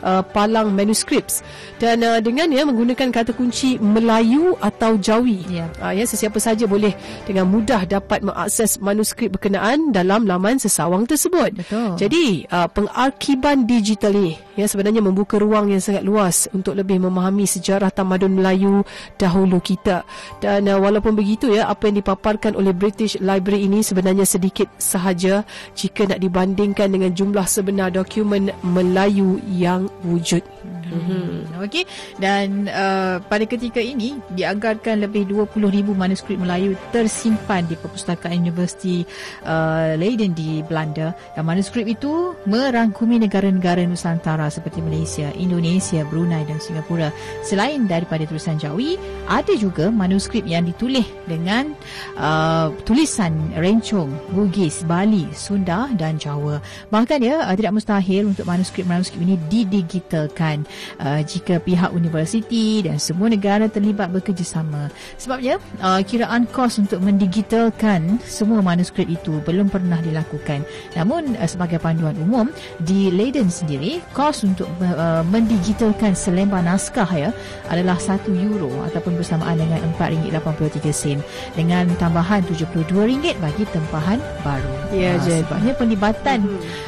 [0.04, 1.42] uh, Palang Manuscripts
[1.80, 5.66] dan uh, dengan ya menggunakan kata kunci Melayu atau Jawi Ya.
[5.82, 6.94] uh, ya sesiapa saja boleh
[7.26, 11.96] dengan mudah dapat mengakses manuskrip berkenaan dalam laman sesawang tersebut Betul.
[11.98, 17.48] jadi uh, pengarkiban digital ini ya sebenarnya membuka ruang yang sangat luas untuk lebih memahami
[17.48, 18.84] sejarah tamadun Melayu
[19.16, 20.04] dahulu kita
[20.44, 24.68] dan uh, walaupun begitu ya apa yang dipaparkan oleh British Library ini sebenarnya sedikit
[25.00, 25.48] sahaja
[25.80, 30.44] jika nak dibandingkan dengan jumlah sebenar dokumen Melayu yang wujud.
[30.90, 31.46] Hmm.
[31.64, 31.86] Okey
[32.18, 39.06] dan uh, pada ketika ini dianggarkan lebih 20,000 manuskrip Melayu tersimpan di perpustakaan Universiti
[39.46, 46.58] uh, Leiden di Belanda dan manuskrip itu merangkumi negara-negara Nusantara seperti Malaysia, Indonesia, Brunei dan
[46.60, 47.14] Singapura.
[47.46, 48.98] Selain daripada tulisan Jawi,
[49.30, 51.74] ada juga manuskrip yang ditulis dengan
[52.18, 56.62] uh, tulisan Rencong, Bugis, Bali, Sunda dan Jawa.
[56.90, 60.66] Bahkan ya uh, tidak mustahil untuk manuskrip-manuskrip ini didigitalkan
[61.02, 64.92] uh, jika pihak universiti dan semua negara terlibat bekerjasama.
[65.16, 70.66] Sebabnya uh, kiraan kos untuk mendigitalkan semua manuskrip itu belum pernah dilakukan.
[70.98, 72.50] Namun uh, sebagai panduan umum
[72.82, 77.30] di Leiden sendiri kos untuk uh, mendigitalkan selembar naskah ya
[77.70, 84.74] adalah 1 euro ataupun bersamaan dengan RM4.83 dengan tambahan RM72 bagi tempahan baru.
[84.90, 85.46] Ya, jadi.
[85.46, 86.40] sebabnya penlibatan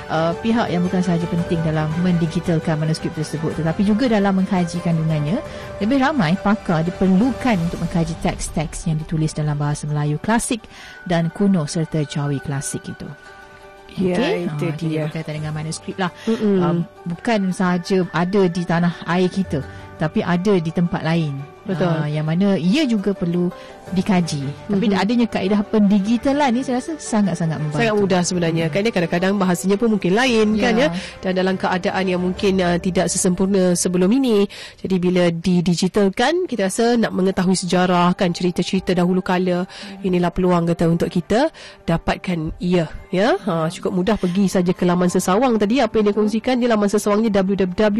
[0.10, 5.41] uh, pihak yang bukan sahaja penting dalam mendigitalkan manuskrip tersebut tetapi juga dalam mengkaji kandungannya
[5.82, 10.63] lebih ramai pakar diperlukan untuk mengkaji teks-teks yang ditulis dalam bahasa Melayu klasik
[11.06, 13.08] dan kuno serta Jawi klasik itu.
[14.00, 14.48] Ya, Okey?
[14.48, 15.02] itu Ah, dia.
[15.04, 16.15] berkaitan dengan manuskrip lah.
[16.24, 16.63] Mm-mm.
[16.63, 19.60] Um, bukan sahaja ada di tanah air kita
[20.00, 21.36] tapi ada di tempat lain.
[21.62, 21.93] Betul.
[21.93, 23.54] Ah, yang mana ia juga perlu
[23.93, 24.41] dikaji.
[24.71, 24.95] Tapi Mhm.
[24.97, 27.78] adanya kaedah pendigitalan ni saya rasa sangat-sangat membantu.
[27.78, 30.63] Sangat mudah sebenarnya kan dia kadang-kadang bahasanya pun mungkin lain Ya.
[30.63, 30.88] kan ya
[31.21, 34.47] dan dalam keadaan yang mungkin uh, tidak sesempurna sebelum ini
[34.80, 39.67] jadi bila didigitalkan kita rasa nak mengetahui sejarah kan cerita-cerita dahulu kala
[40.02, 41.52] inilah peluang kata untuk kita
[41.86, 46.15] dapatkan ia ya ha, cukup mudah pergi saja ke laman sesawang tadi apa yang dia
[46.15, 47.91] kongsikan dia laman sesawangnya www.bl.uk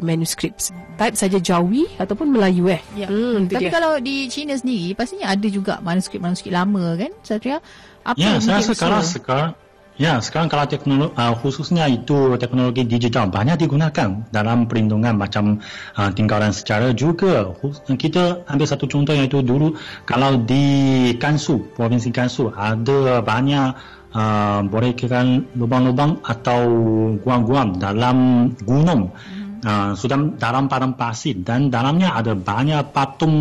[0.00, 3.06] manuscripts type saja Jawi ataupun Melayu eh Ya.
[3.06, 3.70] hmm, Tapi dia.
[3.70, 7.58] kalau di China sendiri pastinya ada juga manuskrip-manuskrip lama kan Satria?
[8.02, 9.12] Apa Ya, saya mungkin rasa kalau usul?
[9.20, 9.50] sekarang
[9.98, 15.58] Ya, sekarang kalau teknologi uh, khususnya itu teknologi digital banyak digunakan dalam perlindungan macam
[15.98, 17.50] uh, tinggalan secara juga
[17.98, 19.74] kita ambil satu contoh iaitu dulu
[20.06, 23.74] kalau di Gansu, provinsi Gansu ada banyak
[24.14, 25.26] uh, boleh kira
[25.58, 26.62] lubang-lubang atau
[27.18, 29.10] guam-guam dalam gunung
[29.64, 33.36] uh, sudah dalam padang pasir dan dalamnya ada banyak patung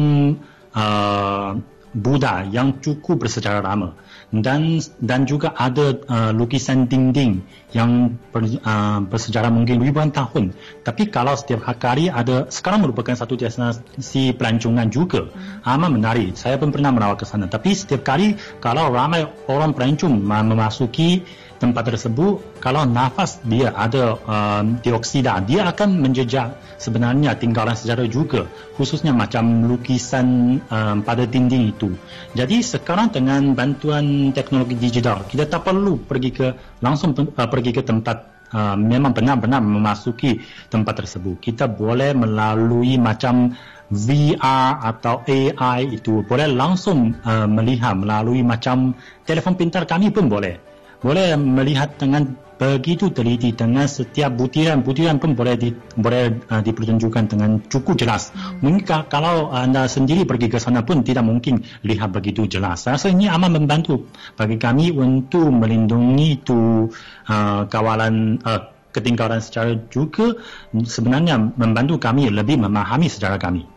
[0.73, 1.51] uh,
[1.97, 3.97] Buddha yang cukup bersejarah lama
[4.29, 7.39] dan dan juga ada uh, lukisan dinding
[7.71, 10.51] yang ber, uh, bersejarah mungkin ribuan tahun.
[10.83, 15.31] Tapi kalau setiap kali ada sekarang merupakan satu destinasi pelancongan juga,
[15.63, 16.35] amat menarik.
[16.35, 17.47] Saya pun pernah melawat ke sana.
[17.47, 21.23] Tapi setiap kali kalau ramai orang pelancong ma- memasuki
[21.57, 28.45] tempat tersebut, kalau nafas dia ada uh, dioksida, dia akan menjejak sebenarnya tinggalan sejarah juga,
[28.77, 31.93] khususnya macam lukisan um, pada dinding itu.
[32.37, 36.47] Jadi sekarang dengan bantuan teknologi digital, kita tak perlu pergi ke
[36.79, 40.39] langsung uh, pergi ke tempat Uh, memang benar-benar memasuki
[40.71, 41.35] tempat tersebut.
[41.35, 43.51] Kita boleh melalui macam
[43.91, 50.66] VR atau AI itu boleh langsung uh, melihat melalui macam telefon pintar kami pun boleh.
[50.97, 57.61] Boleh melihat dengan begitu teliti dengan setiap butiran-butiran pun boleh di, boleh uh, dipertunjukkan dengan
[57.69, 58.33] cukup jelas.
[58.65, 62.81] Mungkin ka- kalau anda sendiri pergi ke sana pun tidak mungkin lihat begitu jelas.
[62.81, 66.89] Saya rasa ini amat membantu bagi kami untuk melindungi itu
[67.29, 70.33] uh, kawalan uh, ketinggalan secara juga
[70.73, 73.69] sebenarnya membantu kami lebih memahami sejarah kami.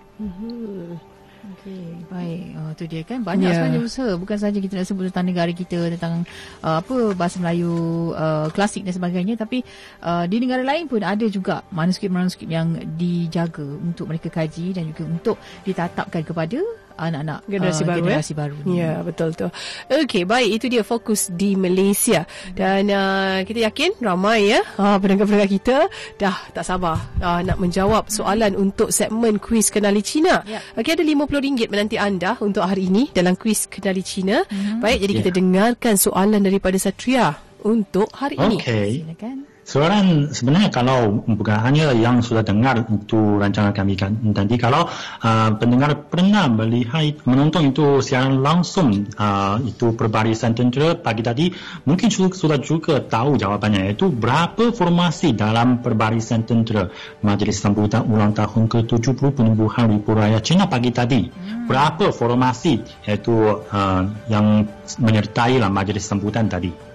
[1.61, 2.57] Okey, baik.
[2.57, 3.53] Oh, tu dia kan banyak Ya.
[3.53, 3.57] yeah.
[3.61, 6.25] sebenarnya usaha bukan saja kita nak sebut tentang negara kita tentang
[6.65, 7.73] uh, apa bahasa Melayu
[8.17, 9.61] uh, klasik dan sebagainya tapi
[10.01, 15.05] uh, di negara lain pun ada juga manuskrip-manuskrip yang dijaga untuk mereka kaji dan juga
[15.05, 15.37] untuk
[15.69, 16.65] ditatapkan kepada
[16.97, 18.37] anak-anak Generasi uh, baru, generasi eh?
[18.37, 18.57] baru.
[18.67, 19.47] Ya, betul tu.
[19.87, 20.51] Okey, baik.
[20.61, 22.25] Itu dia fokus di Malaysia.
[22.53, 25.77] Dan uh, kita yakin ramai ya uh, pendengar-pendengar kita
[26.17, 30.41] dah tak sabar uh, nak menjawab soalan untuk segmen kuis Kenali Cina.
[30.47, 30.63] Ya.
[30.79, 34.47] Okey, ada RM50 menanti anda untuk hari ini dalam kuis Kenali Cina.
[34.47, 34.79] Mhm.
[34.79, 35.37] Baik, jadi kita Ya.
[35.37, 38.57] dengarkan soalan daripada Satria untuk hari ini.
[38.57, 38.91] Okey.
[39.05, 39.50] Silakan.
[39.71, 44.91] Soalan sebenarnya kalau bukan hanya yang sudah dengar itu rancangan kami kan tadi kalau
[45.23, 51.55] uh, pendengar pernah melihat menonton itu siaran langsung uh, itu perbarisan tentera pagi tadi
[51.87, 56.91] mungkin su- sudah juga tahu jawapannya iaitu berapa formasi dalam perbarisan tentera.
[57.23, 61.31] Majlis Sambutan Ulang Tahun ke-70 Penubuhan Ribu Raya Cina pagi tadi.
[61.71, 64.67] Berapa formasi iaitu uh, yang
[64.99, 66.90] menyertai lah majlis sambutan tadi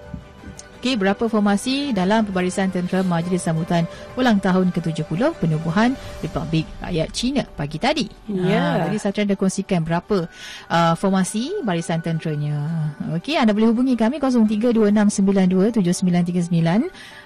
[0.85, 3.89] Okey, berapa formasi dalam Pembarisan Tentera Majlis Sambutan
[4.21, 8.05] Ulang Tahun ke-70 Penubuhan Republik Rakyat Cina pagi tadi.
[8.29, 8.85] Ya.
[8.85, 10.29] Ha, jadi Satria dah kongsikan berapa
[10.69, 12.93] uh, formasi barisan tenteranya.
[13.17, 16.53] Okey, anda boleh hubungi kami 0326927939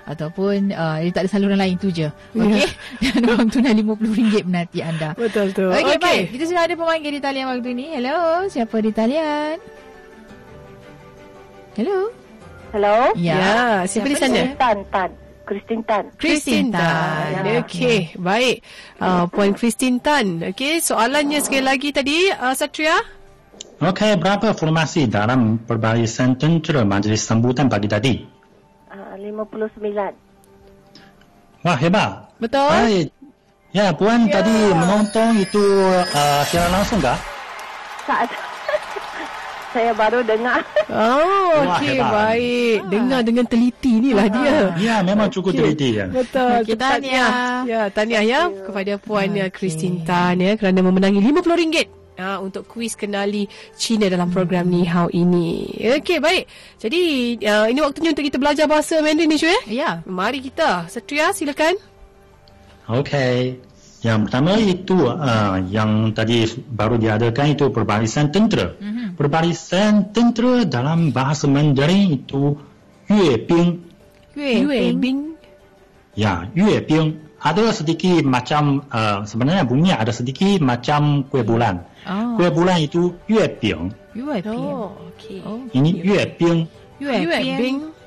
[0.07, 2.07] ataupun uh, tak ada saluran lain tu je.
[2.39, 2.63] Okey.
[3.11, 5.11] Dan wang tunai RM50 menanti anda.
[5.19, 5.67] Betul tu.
[5.67, 5.99] Okey, okay.
[5.99, 6.31] baik.
[6.31, 7.91] Kita sudah ada pemanggil di talian waktu ni.
[7.91, 9.59] Hello, siapa di talian?
[11.75, 12.18] Hello.
[12.69, 13.09] Hello?
[13.17, 14.53] Ya, siapa di sana?
[14.53, 15.09] Tan, Tan.
[15.49, 16.03] Christine Tan.
[16.21, 17.41] Christine Tan.
[17.41, 18.61] Ya, Okey, baik.
[19.01, 20.45] Uh, Puan Christine Tan.
[20.53, 22.93] Okey, soalannya sekali lagi tadi, uh, Satria.
[23.81, 28.13] Okey, berapa formasi dalam perbarisan tentera majlis sambutan pagi tadi?
[28.93, 30.13] Uh, 59.
[31.65, 32.29] Wah hebat.
[32.37, 32.69] Betul?
[32.69, 33.07] Baik.
[33.73, 34.41] Ya, Puan Ya.
[34.41, 35.61] tadi menonton itu
[36.13, 37.17] uh, siaran langsung kah?
[38.05, 38.29] Tak
[39.69, 40.65] Saya baru dengar.
[40.89, 42.79] Oh, okey, baik.
[42.89, 44.73] Dengar dengan teliti ni lah dia.
[44.81, 46.09] Ya, memang cukup teliti ya.
[46.09, 46.65] Betul.
[46.65, 47.61] Okey, tahniah.
[47.69, 49.53] Ya, tahniah ya kepada Puan okay.
[49.53, 53.47] Christine Tan ya kerana memenangi RM50 ha, untuk kuis kenali
[53.79, 55.69] Cina dalam program Ni Hao ini.
[55.79, 56.43] Okey, baik.
[56.81, 57.01] Jadi,
[57.45, 59.49] uh, ini waktunya untuk kita belajar bahasa Mandarin ni, Shu?
[59.71, 60.03] Ya.
[60.03, 60.91] Mari kita.
[60.91, 61.79] Satria, silakan.
[62.89, 63.68] Okey.
[63.99, 68.71] Yang pertama itu uh, yang tadi baru diadakan itu perbarisan tentera.
[68.79, 69.19] Mm-hmm.
[69.19, 72.55] Perbarisan tentera dalam bahasa Mandarin itu
[73.11, 73.83] Yue Bing.
[74.39, 74.95] Yue Bing.
[75.03, 75.19] Bing.
[76.15, 81.83] Ya, Yue Bing ada sedikit macam uh, sebenarnya bunyinya ada sedikit macam kue bulan.
[82.07, 82.39] Oh.
[82.39, 83.91] Kue bulan itu Yue Bing.
[84.15, 84.63] Yue Bing.
[84.63, 85.43] Oh, okey.
[85.43, 85.59] Oh.
[85.75, 86.71] Ini Yue Bing.
[87.03, 87.27] Yue
[87.59, 87.98] Bing.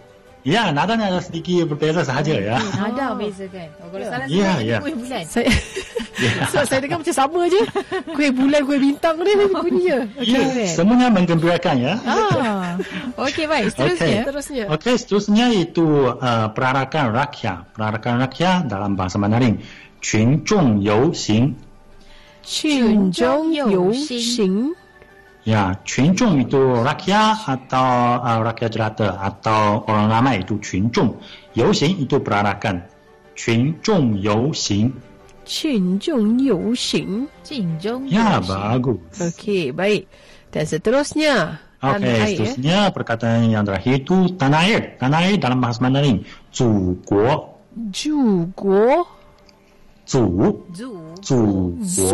[0.43, 0.53] Bing.
[0.53, 2.55] Ya, nadanya ada sedikit berbeza sahaja ya.
[2.55, 3.67] Ada beza kan?
[3.83, 4.77] Oh, kalau salah Ya, salah ya.
[4.79, 5.23] kuih bulan.
[5.27, 5.51] Saya
[6.49, 7.61] so, saya dengar macam sama je.
[8.15, 9.97] Kuih bulan, kuih bintang ni bunyinya.
[10.23, 10.67] Ya, Okey.
[10.71, 11.93] semuanya menggembirakan ya.
[12.07, 12.79] Ah.
[13.27, 13.75] Okey, baik.
[13.75, 14.07] Seterusnya.
[14.07, 14.27] Okey.
[14.31, 14.63] Terusnya.
[14.71, 17.75] Okey, seterusnya itu uh, perarakan rakyat.
[17.75, 19.59] Perarakan rakyat dalam bahasa Mandarin,
[19.99, 21.55] 群众游行。
[22.43, 24.73] 群众游行。
[25.42, 27.86] ya 群众 itu rakyat atau
[28.22, 31.14] uh, rakyat jelata atau orang ramai itu 群众
[31.58, 32.78] 游行 itu peranakan
[33.34, 34.92] 群众游行
[35.44, 39.02] 群众游行群众 ya bagus.
[39.18, 40.06] Okay baik.
[40.54, 41.58] Dan seterusnya.
[41.82, 42.26] Okay tanah eh?
[42.30, 42.94] seterusnya air.
[42.94, 44.94] perkataan yang terakhir itu tanah air.
[45.02, 46.22] Tanah air dalam bahasa Mandarin.
[46.54, 47.58] Zu guo
[47.98, 48.46] zu.
[48.54, 49.02] Zu.
[51.18, 52.06] Zu zu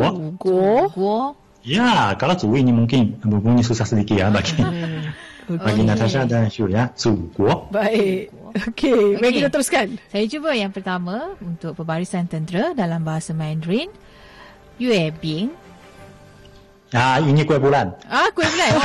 [1.68, 5.04] Ya, kalau Zhu ini mungkin berbunyi susah sedikit ya bagi hmm.
[5.64, 6.88] bagi Natasha dan Shu ya.
[6.96, 7.28] Zhu
[7.68, 8.32] Baik.
[8.72, 9.20] Okey, okay.
[9.20, 10.00] mari kita teruskan.
[10.08, 13.92] Saya cuba yang pertama untuk perbarisan tentera dalam bahasa Mandarin.
[14.80, 15.52] Yue Bing.
[16.96, 17.92] Ah, ini kue bulan.
[18.08, 18.72] Ah, kue bulan.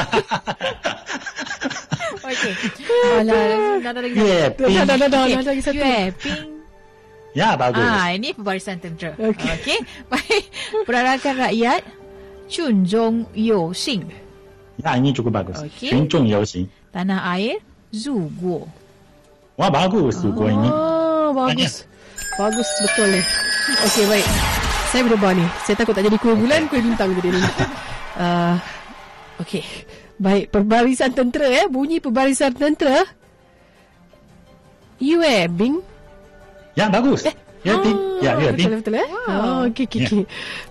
[2.27, 2.53] Okey.
[3.23, 4.15] Alah, nak ada lagi.
[4.19, 4.75] Yue Bing.
[5.71, 6.51] Yue Bing.
[7.33, 7.79] Ya, bagus.
[7.79, 9.15] Ah, ini perbarisan tentera.
[9.15, 9.55] Okey.
[9.63, 9.79] Okay.
[10.11, 10.43] Baik,
[10.83, 12.02] perarakan rakyat.
[12.53, 14.05] Chunjong Yoxing.
[14.77, 15.57] Ya, ini cukup bagus.
[15.57, 15.89] Okay.
[15.89, 16.69] Chunjong Yoxing.
[16.93, 17.57] Tanah air,
[17.89, 18.69] Zuguo.
[19.57, 20.69] Wah, bagus Zuguo ini.
[20.69, 21.81] Oh, bagus.
[21.81, 21.91] Tanya.
[22.33, 23.21] Bagus betul ni.
[23.89, 24.27] Okey, baik.
[24.93, 25.45] Saya berubah ni.
[25.65, 26.77] Saya takut tak jadi kuih bulan, okay.
[26.77, 27.41] kuih bintang jadi ni.
[28.13, 28.61] Uh,
[29.41, 29.65] Okey.
[30.21, 31.65] Baik, perbarisan tentera eh.
[31.65, 33.01] Bunyi perbarisan tentera.
[35.01, 35.81] Yue eh, Bing?
[36.77, 37.25] Ya, bagus.
[37.25, 39.07] Eh, Ya, ti- ah, ya, ya, betul, ti- betul, betul, eh?
[39.07, 39.15] Ah.
[39.23, 39.47] Ah, wow.
[39.47, 40.07] Oh, okay, okay, ya.
[40.11, 40.23] okay.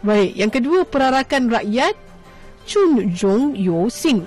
[0.04, 1.94] Baik, yang kedua perarakan rakyat
[2.68, 4.20] Chun Zhong Yu Xing.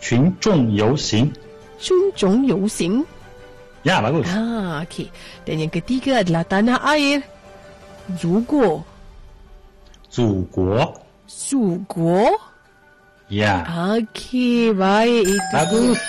[0.00, 1.28] Chun Zhong Yu Xing.
[1.76, 3.04] Chun Zhong Yu Xing.
[3.86, 4.26] Ya, bagus.
[4.32, 5.06] Ah, okay.
[5.44, 7.22] Dan yang ketiga adalah tanah air.
[8.16, 8.82] Zuguo.
[10.08, 11.04] Zuguo.
[11.28, 12.32] Zuguo.
[13.28, 13.60] Ya.
[14.00, 15.28] Okay, baik.
[15.28, 15.52] Itu.
[15.52, 16.00] Bagus.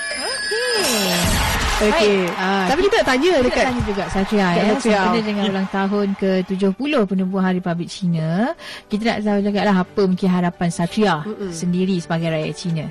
[1.79, 2.27] Okey.
[2.35, 4.99] Ah, Tapi kita nak tanya Kita dekat tanya juga Satria ya, Satria.
[4.99, 8.51] sempena dengan ulang tahun ke-70 penubuhan Republik Cina.
[8.91, 11.51] Kita nak tahu juga lah apa mungkin harapan Satria Mm-mm.
[11.55, 12.85] sendiri sebagai rakyat Cina.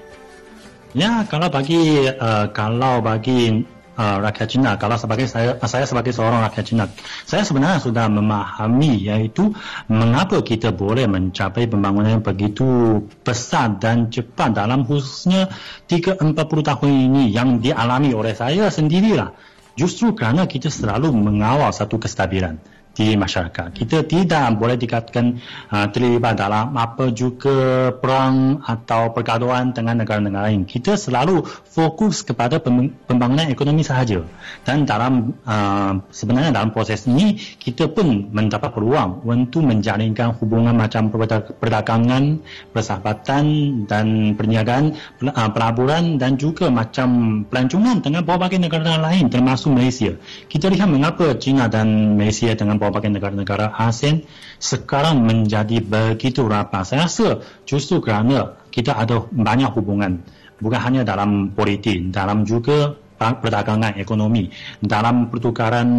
[0.96, 3.60] Ya, kalau bagi uh, kalau bagi
[3.98, 6.84] uh, rakyat Cina, kalau sebagai saya saya sebagai seorang rakyat Cina,
[7.26, 9.50] saya sebenarnya sudah memahami yaitu
[9.90, 15.50] mengapa kita boleh mencapai pembangunan yang begitu besar dan cepat dalam khususnya
[15.90, 16.30] 3-40
[16.62, 19.34] tahun ini yang dialami oleh saya sendirilah.
[19.78, 23.78] Justru kerana kita selalu mengawal satu kestabilan di masyarakat.
[23.78, 25.38] Kita tidak boleh dikatakan
[25.70, 30.66] uh, terlibat dalam apa juga perang atau pergaduhan dengan negara-negara lain.
[30.66, 34.26] Kita selalu fokus kepada pem- pembangunan ekonomi sahaja.
[34.66, 41.06] Dan dalam uh, sebenarnya dalam proses ini kita pun mendapat peluang untuk menjalinkan hubungan macam
[41.14, 42.42] perda- perdagangan,
[42.74, 43.44] persahabatan
[43.86, 50.18] dan perniagaan, uh, pelaburan dan juga macam pelancongan dengan berbagai negara lain termasuk Malaysia.
[50.50, 54.24] Kita lihat mengapa China dan Malaysia dengan berbagai negara-negara ASEAN
[54.58, 56.88] sekarang menjadi begitu rapat.
[56.88, 60.24] Saya rasa justru kerana kita ada banyak hubungan
[60.58, 64.46] bukan hanya dalam politik, dalam juga perdagangan ekonomi,
[64.78, 65.90] dalam pertukaran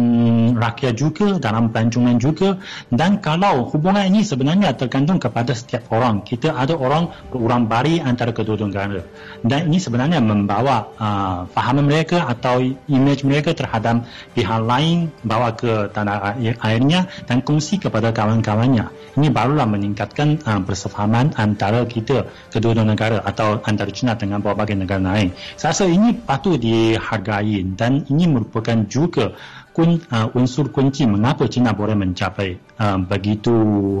[0.56, 2.56] rakyat juga, dalam pelancongan juga
[2.88, 6.24] dan kalau hubungan ini sebenarnya tergantung kepada setiap orang.
[6.24, 9.00] Kita ada orang berurang bari antara kedua-dua negara
[9.44, 15.92] dan ini sebenarnya membawa uh, fahaman mereka atau imej mereka terhadap pihak lain bawa ke
[15.92, 18.88] tanah air, airnya dan kongsi kepada kawan-kawannya.
[19.20, 25.02] Ini barulah meningkatkan uh, persefahaman antara kita kedua-dua negara atau antara China dengan berbagai negara
[25.02, 25.34] lain.
[25.58, 29.34] Saya rasa ini patut di dihargai dan ini merupakan juga
[29.74, 33.54] kun, uh, unsur kunci mengapa China boleh mencapai uh, begitu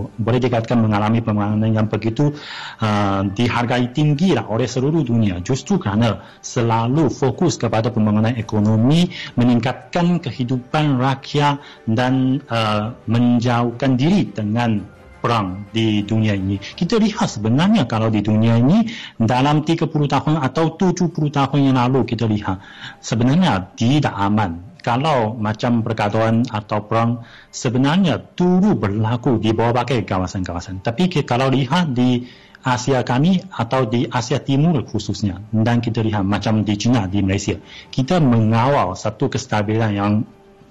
[0.06, 2.30] boleh dikatakan mengalami pembangunan yang begitu
[2.78, 5.42] uh, dihargai tinggi lah oleh seluruh dunia.
[5.42, 11.58] Justru kerana selalu fokus kepada pembangunan ekonomi meningkatkan kehidupan rakyat
[11.90, 16.56] dan uh, menjauhkan diri dengan perang di dunia ini.
[16.58, 18.88] Kita lihat sebenarnya kalau di dunia ini
[19.20, 22.58] dalam 30 tahun atau 70 tahun yang lalu kita lihat
[23.04, 24.72] sebenarnya tidak aman.
[24.80, 27.20] Kalau macam pergaduhan atau perang
[27.52, 30.80] sebenarnya dulu berlaku di berbagai kawasan-kawasan.
[30.80, 32.24] Tapi kalau lihat di
[32.60, 37.56] Asia kami atau di Asia Timur khususnya dan kita lihat macam di China, di Malaysia
[37.88, 40.12] kita mengawal satu kestabilan yang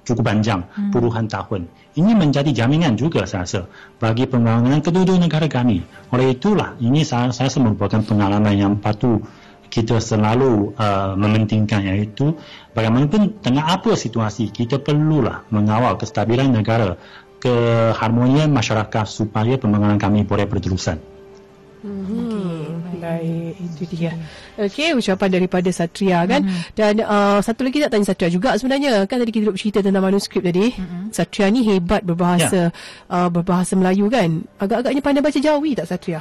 [0.10, 0.90] cukup panjang, hmm.
[0.90, 1.70] puluhan tahun.
[1.94, 3.62] Ini menjadi jaminan juga saya rasa
[4.02, 5.86] bagi pembangunan kedua-dua negara kami.
[6.10, 9.22] Oleh itulah ini saya, saya rasa merupakan pengalaman yang patut
[9.70, 12.34] kita selalu uh, mementingkan iaitu
[12.74, 16.98] bagaimanapun tengah apa situasi kita perlulah mengawal kestabilan negara
[17.40, 21.19] keharmonian masyarakat supaya pembangunan kami boleh berterusan.
[21.80, 24.12] Hmm, baik, itu dia.
[24.60, 26.44] Okey, ucapan daripada Satria kan.
[26.44, 26.62] Hmm.
[26.76, 29.08] Dan uh, satu lagi nak tanya Satria juga sebenarnya.
[29.08, 30.76] Kan tadi kita duduk cerita tentang manuskrip tadi.
[30.76, 31.08] Hmm.
[31.16, 32.76] Satria ni hebat berbahasa ya.
[33.08, 34.44] uh, berbahasa Melayu kan.
[34.60, 36.20] Agak-agaknya pandai baca Jawi tak Satria?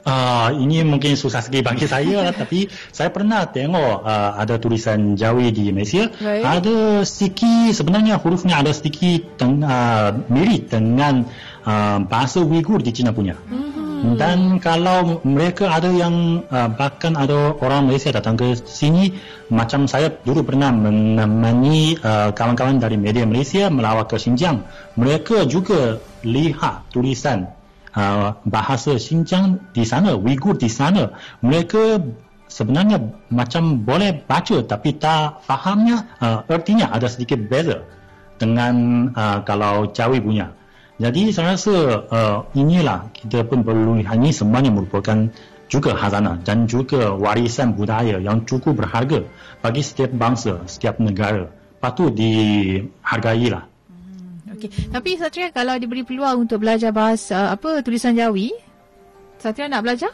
[0.00, 5.52] Uh, ini mungkin susah sekali bagi saya tapi saya pernah tengok uh, ada tulisan Jawi
[5.52, 6.40] di Malaysia Baik.
[6.40, 11.28] ada sedikit sebenarnya hurufnya ada sedikit teng, uh, mirip dengan
[11.68, 13.89] uh, bahasa Uyghur di China punya hmm.
[14.00, 14.16] Hmm.
[14.16, 19.12] Dan kalau mereka ada yang uh, bahkan ada orang Malaysia datang ke sini
[19.52, 24.64] macam saya dulu pernah menemani uh, kawan-kawan dari media Malaysia melawat ke Xinjiang.
[24.96, 27.52] Mereka juga lihat tulisan
[27.92, 31.12] uh, bahasa Xinjiang di sana, Uyghur di sana.
[31.44, 32.00] Mereka
[32.48, 37.84] sebenarnya macam boleh baca tapi tak fahamnya uh, artinya ada sedikit beza
[38.40, 40.56] dengan uh, kalau Jawi punya.
[41.00, 45.32] Jadi saya rasa uh, inilah kita pun perlu ini semuanya merupakan
[45.72, 49.24] juga hazanah dan juga warisan budaya yang cukup berharga
[49.64, 51.48] bagi setiap bangsa, setiap negara.
[51.80, 53.64] Patut dihargai lah.
[53.88, 54.68] Hmm, okay.
[54.68, 58.52] Tapi Satria kalau diberi peluang untuk belajar bahasa apa tulisan Jawi,
[59.40, 60.12] Satria nak belajar?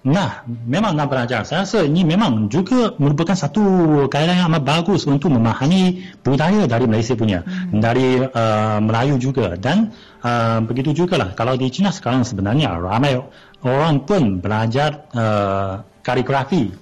[0.00, 1.44] Nah, memang nak belajar.
[1.44, 3.60] Saya rasa ini memang juga merupakan satu
[4.08, 7.84] keadaan yang amat bagus untuk memahami budaya dari Malaysia punya, hmm.
[7.84, 9.60] dari uh, Melayu juga.
[9.60, 9.92] Dan
[10.24, 13.20] uh, begitu juga lah, kalau di China sekarang sebenarnya ramai
[13.60, 16.72] orang pun belajar uh, kaligrafi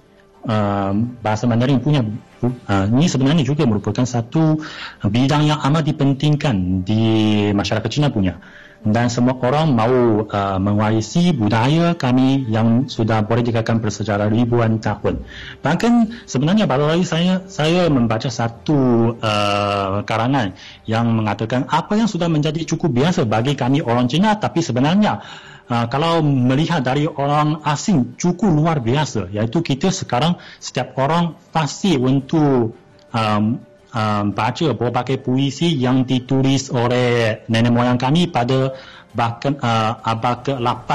[0.46, 2.06] uh, bahasa Mandarin punya.
[2.38, 4.62] Uh, ini sebenarnya juga merupakan satu
[5.02, 7.02] bidang yang amat dipentingkan di
[7.50, 8.38] masyarakat China punya
[8.86, 15.26] dan semua orang mahu uh, mewarisi budaya kami yang sudah boleh dikatakan bersejarah ribuan tahun.
[15.66, 20.54] Bahkan sebenarnya baru lagi saya saya membaca satu uh, karangan
[20.86, 25.22] yang mengatakan apa yang sudah menjadi cukup biasa bagi kami orang Cina tapi sebenarnya
[25.68, 31.92] Uh, kalau melihat dari orang asing cukup luar biasa iaitu kita sekarang setiap orang pasti
[32.00, 32.72] untuk
[33.12, 33.60] um,
[33.98, 38.78] um, baca berbagai puisi yang ditulis oleh nenek moyang kami pada
[39.16, 40.90] bahkan uh, abad ke-8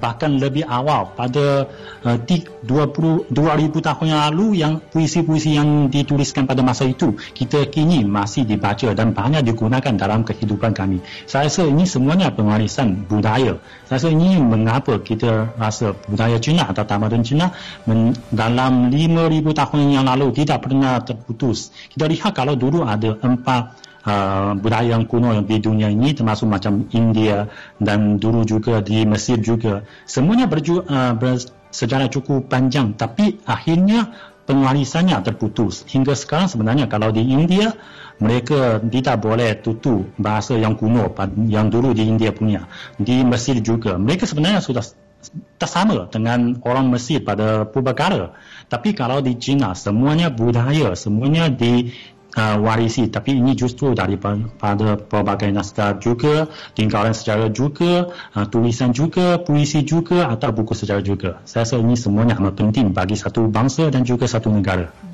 [0.00, 1.68] bahkan lebih awal pada
[2.04, 3.34] uh, 20 2000
[3.84, 9.12] tahun yang lalu yang puisi-puisi yang dituliskan pada masa itu kita kini masih dibaca dan
[9.12, 11.04] banyak digunakan dalam kehidupan kami.
[11.28, 13.60] Saya rasa ini semuanya pengwarisan budaya.
[13.84, 17.52] Saya rasa ini mengapa kita rasa budaya Cina atau tamadun Cina
[17.84, 21.72] men- dalam 5000 tahun yang lalu tidak pernah terputus.
[21.92, 26.46] Kita lihat kalau dulu ada empat uh, budaya yang kuno yang di dunia ini termasuk
[26.46, 27.48] macam India
[27.80, 29.82] dan dulu juga di Mesir juga.
[30.04, 32.94] Semuanya berju, uh, bersejarah cukup panjang.
[32.94, 34.12] Tapi akhirnya
[34.44, 35.84] pengwarisannya terputus.
[35.88, 37.74] Hingga sekarang sebenarnya kalau di India
[38.18, 41.12] mereka tidak boleh tutup bahasa yang kuno
[41.46, 42.66] yang dulu di India punya.
[42.98, 43.94] Di Mesir juga.
[43.94, 44.82] Mereka sebenarnya sudah
[45.58, 48.38] tak sama dengan orang Mesir pada Purbakala
[48.70, 51.90] tapi kalau di China semuanya budaya semuanya di
[52.38, 53.10] uh, warisi.
[53.10, 56.46] Tapi ini justru daripada pelbagai naskah juga
[56.78, 61.30] tinggalan sejarah juga uh, tulisan juga puisi juga atau buku sejarah juga.
[61.42, 65.07] Saya rasa ini semuanya amat penting bagi satu bangsa dan juga satu negara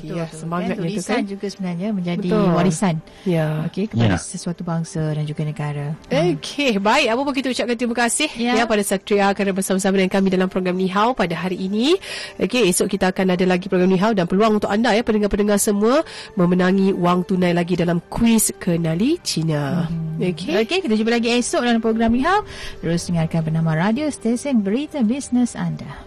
[0.00, 1.24] itu dia semangat kan, tulisan kan?
[1.24, 2.50] juga sebenarnya menjadi betul.
[2.52, 2.94] warisan.
[3.24, 3.46] Ya.
[3.70, 4.18] Okey kepada ya.
[4.20, 5.86] sesuatu bangsa dan juga negara.
[6.10, 6.82] Okey hmm.
[6.84, 7.06] baik.
[7.14, 10.48] Apa pun kita ucapkan terima kasih ya, ya pada Satria kerana bersama-sama dengan kami dalam
[10.52, 11.96] program Ni Hao pada hari ini.
[12.36, 15.56] Okey esok kita akan ada lagi program Ni Hao dan peluang untuk anda ya pendengar-pendengar
[15.56, 16.04] semua
[16.36, 19.88] memenangi wang tunai lagi dalam kuis kenali Cina.
[19.88, 20.20] Hmm.
[20.20, 20.60] okey.
[20.66, 22.44] Okey kita jumpa lagi esok dalam program Ni Hao.
[22.84, 26.03] Terus dengarkan bernama radio stesen berita bisnes anda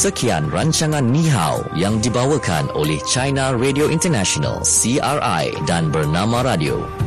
[0.00, 6.99] Sekian rancangan Ni Hao yang dibawakan oleh China Radio International CRI dan Bernama Radio.